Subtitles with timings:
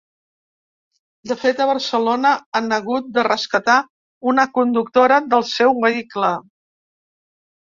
[1.31, 3.77] De fet, a Barcelona han hagut de rescatar
[4.33, 6.33] una conductora del seu vehicle.